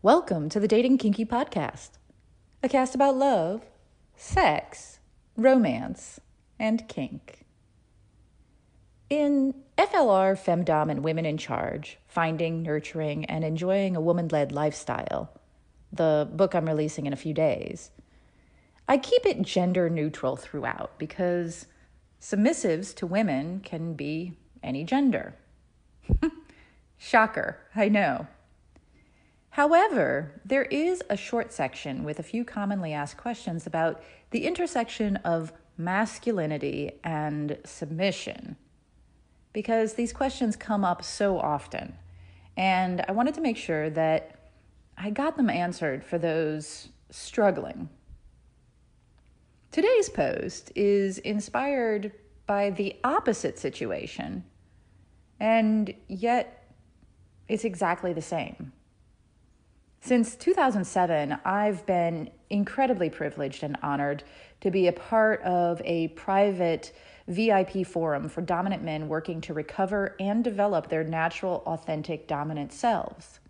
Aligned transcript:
Welcome 0.00 0.48
to 0.50 0.60
the 0.60 0.68
Dating 0.68 0.96
Kinky 0.96 1.24
Podcast, 1.24 1.98
a 2.62 2.68
cast 2.68 2.94
about 2.94 3.16
love, 3.16 3.64
sex, 4.14 5.00
romance, 5.36 6.20
and 6.56 6.86
kink. 6.86 7.44
In 9.10 9.54
FLR 9.76 10.38
Femdom 10.38 10.88
and 10.88 11.02
Women 11.02 11.26
in 11.26 11.36
Charge 11.36 11.98
Finding, 12.06 12.62
Nurturing, 12.62 13.24
and 13.24 13.42
Enjoying 13.42 13.96
a 13.96 14.00
Woman 14.00 14.28
Led 14.28 14.52
Lifestyle, 14.52 15.32
the 15.92 16.28
book 16.32 16.54
I'm 16.54 16.66
releasing 16.66 17.06
in 17.06 17.12
a 17.12 17.16
few 17.16 17.34
days, 17.34 17.90
I 18.86 18.98
keep 18.98 19.26
it 19.26 19.42
gender 19.42 19.90
neutral 19.90 20.36
throughout 20.36 20.96
because 21.00 21.66
submissives 22.20 22.94
to 22.94 23.06
women 23.08 23.58
can 23.58 23.94
be 23.94 24.38
any 24.62 24.84
gender. 24.84 25.34
Shocker, 26.98 27.58
I 27.74 27.88
know. 27.88 28.28
However, 29.58 30.40
there 30.44 30.66
is 30.66 31.02
a 31.10 31.16
short 31.16 31.52
section 31.52 32.04
with 32.04 32.20
a 32.20 32.22
few 32.22 32.44
commonly 32.44 32.92
asked 32.92 33.16
questions 33.16 33.66
about 33.66 34.00
the 34.30 34.46
intersection 34.46 35.16
of 35.24 35.52
masculinity 35.76 36.92
and 37.02 37.58
submission, 37.64 38.54
because 39.52 39.94
these 39.94 40.12
questions 40.12 40.54
come 40.54 40.84
up 40.84 41.02
so 41.02 41.40
often. 41.40 41.96
And 42.56 43.04
I 43.08 43.10
wanted 43.10 43.34
to 43.34 43.40
make 43.40 43.56
sure 43.56 43.90
that 43.90 44.52
I 44.96 45.10
got 45.10 45.36
them 45.36 45.50
answered 45.50 46.04
for 46.04 46.18
those 46.18 46.90
struggling. 47.10 47.88
Today's 49.72 50.08
post 50.08 50.70
is 50.76 51.18
inspired 51.18 52.12
by 52.46 52.70
the 52.70 52.94
opposite 53.02 53.58
situation, 53.58 54.44
and 55.40 55.92
yet 56.06 56.72
it's 57.48 57.64
exactly 57.64 58.12
the 58.12 58.22
same. 58.22 58.70
Since 60.00 60.36
2007, 60.36 61.38
I've 61.44 61.84
been 61.84 62.30
incredibly 62.50 63.10
privileged 63.10 63.62
and 63.62 63.76
honored 63.82 64.22
to 64.60 64.70
be 64.70 64.86
a 64.86 64.92
part 64.92 65.42
of 65.42 65.82
a 65.84 66.08
private 66.08 66.92
VIP 67.26 67.86
forum 67.86 68.28
for 68.28 68.40
dominant 68.40 68.82
men 68.82 69.08
working 69.08 69.40
to 69.42 69.52
recover 69.52 70.14
and 70.18 70.42
develop 70.42 70.88
their 70.88 71.04
natural, 71.04 71.62
authentic, 71.66 72.26
dominant 72.26 72.72
selves. 72.72 73.40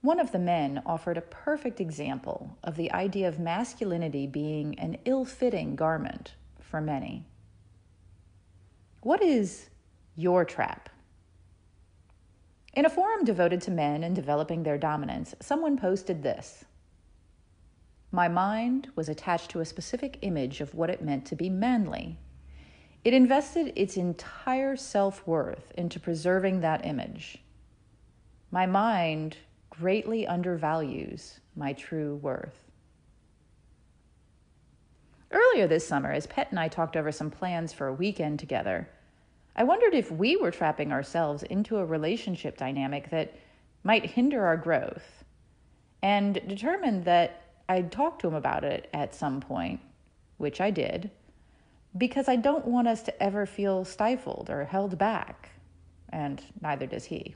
One 0.00 0.20
of 0.20 0.30
the 0.30 0.38
men 0.38 0.80
offered 0.86 1.18
a 1.18 1.22
perfect 1.22 1.80
example 1.80 2.56
of 2.62 2.76
the 2.76 2.92
idea 2.92 3.28
of 3.28 3.40
masculinity 3.40 4.26
being 4.26 4.78
an 4.78 4.96
ill 5.04 5.24
fitting 5.24 5.74
garment 5.74 6.34
for 6.60 6.80
many. 6.80 7.26
What 9.02 9.22
is 9.22 9.70
your 10.14 10.44
trap? 10.44 10.88
In 12.78 12.84
a 12.84 12.88
forum 12.88 13.24
devoted 13.24 13.60
to 13.62 13.72
men 13.72 14.04
and 14.04 14.14
developing 14.14 14.62
their 14.62 14.78
dominance, 14.78 15.34
someone 15.40 15.76
posted 15.76 16.22
this 16.22 16.64
My 18.12 18.28
mind 18.28 18.92
was 18.94 19.08
attached 19.08 19.50
to 19.50 19.58
a 19.58 19.64
specific 19.64 20.16
image 20.22 20.60
of 20.60 20.76
what 20.76 20.88
it 20.88 21.02
meant 21.02 21.24
to 21.26 21.34
be 21.34 21.50
manly. 21.50 22.20
It 23.02 23.14
invested 23.14 23.72
its 23.74 23.96
entire 23.96 24.76
self 24.76 25.26
worth 25.26 25.72
into 25.76 25.98
preserving 25.98 26.60
that 26.60 26.86
image. 26.86 27.42
My 28.52 28.64
mind 28.64 29.38
greatly 29.70 30.24
undervalues 30.24 31.40
my 31.56 31.72
true 31.72 32.14
worth. 32.22 32.70
Earlier 35.32 35.66
this 35.66 35.84
summer, 35.84 36.12
as 36.12 36.28
Pet 36.28 36.46
and 36.50 36.60
I 36.60 36.68
talked 36.68 36.96
over 36.96 37.10
some 37.10 37.32
plans 37.32 37.72
for 37.72 37.88
a 37.88 37.92
weekend 37.92 38.38
together, 38.38 38.88
I 39.58 39.64
wondered 39.64 39.92
if 39.92 40.12
we 40.12 40.36
were 40.36 40.52
trapping 40.52 40.92
ourselves 40.92 41.42
into 41.42 41.78
a 41.78 41.84
relationship 41.84 42.56
dynamic 42.56 43.10
that 43.10 43.34
might 43.82 44.06
hinder 44.06 44.46
our 44.46 44.56
growth, 44.56 45.24
and 46.00 46.34
determined 46.46 47.04
that 47.06 47.42
I'd 47.68 47.90
talk 47.90 48.20
to 48.20 48.28
him 48.28 48.34
about 48.34 48.62
it 48.62 48.88
at 48.94 49.16
some 49.16 49.40
point, 49.40 49.80
which 50.36 50.60
I 50.60 50.70
did, 50.70 51.10
because 51.96 52.28
I 52.28 52.36
don't 52.36 52.66
want 52.66 52.86
us 52.86 53.02
to 53.02 53.22
ever 53.22 53.46
feel 53.46 53.84
stifled 53.84 54.48
or 54.48 54.64
held 54.64 54.96
back, 54.96 55.50
and 56.10 56.40
neither 56.60 56.86
does 56.86 57.06
he. 57.06 57.34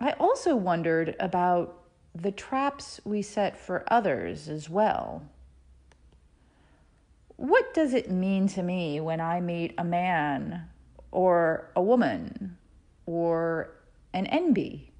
I 0.00 0.10
also 0.18 0.56
wondered 0.56 1.14
about 1.20 1.84
the 2.16 2.32
traps 2.32 3.00
we 3.04 3.22
set 3.22 3.56
for 3.56 3.84
others 3.86 4.48
as 4.48 4.68
well. 4.68 5.22
What 7.40 7.72
does 7.72 7.94
it 7.94 8.10
mean 8.10 8.48
to 8.48 8.62
me 8.62 9.00
when 9.00 9.18
I 9.18 9.40
meet 9.40 9.72
a 9.78 9.82
man 9.82 10.68
or 11.10 11.70
a 11.74 11.80
woman 11.80 12.58
or 13.06 13.78
an 14.12 14.26
NB, 14.26 14.90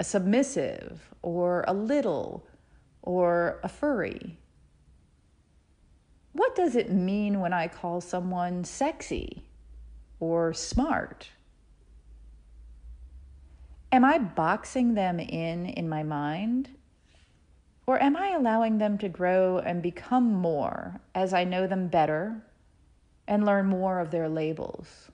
a 0.00 0.02
submissive 0.02 1.14
or 1.22 1.64
a 1.68 1.72
little 1.72 2.48
or 3.02 3.60
a 3.62 3.68
furry? 3.68 4.40
What 6.32 6.56
does 6.56 6.74
it 6.74 6.90
mean 6.90 7.38
when 7.38 7.52
I 7.52 7.68
call 7.68 8.00
someone 8.00 8.64
sexy 8.64 9.48
or 10.18 10.52
smart? 10.52 11.30
Am 13.92 14.04
I 14.04 14.18
boxing 14.18 14.94
them 14.94 15.20
in 15.20 15.66
in 15.66 15.88
my 15.88 16.02
mind 16.02 16.70
or 17.86 18.02
am 18.02 18.16
I 18.16 18.30
allowing 18.30 18.78
them 18.78 18.98
to 18.98 19.08
grow 19.08 19.58
and 19.58 19.80
become 19.82 20.32
more 20.32 21.00
as 21.14 21.32
I 21.32 21.44
know 21.44 21.66
them 21.66 21.88
better 21.88 22.42
and 23.28 23.46
learn 23.46 23.66
more 23.66 24.00
of 24.00 24.10
their 24.10 24.28
labels? 24.28 25.10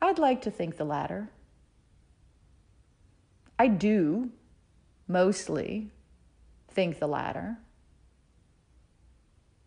I'd 0.00 0.18
like 0.18 0.42
to 0.42 0.50
think 0.50 0.76
the 0.76 0.84
latter. 0.84 1.30
I 3.58 3.66
do 3.66 4.30
mostly 5.06 5.90
think 6.68 6.98
the 6.98 7.06
latter. 7.06 7.58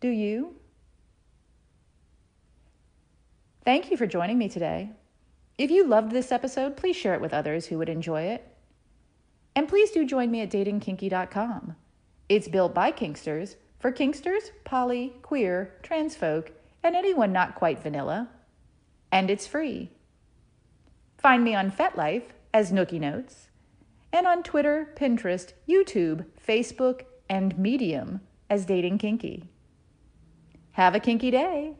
Do 0.00 0.08
you? 0.08 0.56
Thank 3.64 3.90
you 3.90 3.96
for 3.96 4.06
joining 4.06 4.38
me 4.38 4.48
today. 4.48 4.90
If 5.56 5.70
you 5.70 5.86
loved 5.86 6.10
this 6.10 6.32
episode, 6.32 6.76
please 6.76 6.96
share 6.96 7.14
it 7.14 7.20
with 7.20 7.32
others 7.32 7.66
who 7.66 7.78
would 7.78 7.88
enjoy 7.88 8.22
it. 8.22 8.53
And 9.56 9.68
please 9.68 9.90
do 9.90 10.04
join 10.04 10.30
me 10.30 10.40
at 10.40 10.50
datingkinky.com. 10.50 11.76
It's 12.28 12.48
built 12.48 12.74
by 12.74 12.90
Kinksters 12.90 13.56
for 13.78 13.92
Kinksters, 13.92 14.50
poly, 14.64 15.14
queer, 15.22 15.74
trans 15.82 16.16
folk, 16.16 16.52
and 16.82 16.96
anyone 16.96 17.32
not 17.32 17.54
quite 17.54 17.82
vanilla. 17.82 18.28
And 19.12 19.30
it's 19.30 19.46
free. 19.46 19.90
Find 21.18 21.44
me 21.44 21.54
on 21.54 21.70
FetLife 21.70 22.24
as 22.52 22.72
Nookie 22.72 23.00
Notes, 23.00 23.48
and 24.12 24.26
on 24.26 24.42
Twitter, 24.42 24.88
Pinterest, 24.96 25.52
YouTube, 25.68 26.24
Facebook, 26.46 27.02
and 27.28 27.58
Medium 27.58 28.20
as 28.48 28.64
Dating 28.64 28.96
Kinky. 28.96 29.48
Have 30.72 30.94
a 30.94 31.00
kinky 31.00 31.30
day, 31.30 31.74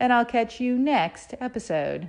and 0.00 0.12
I'll 0.12 0.24
catch 0.24 0.60
you 0.60 0.78
next 0.78 1.34
episode. 1.40 2.08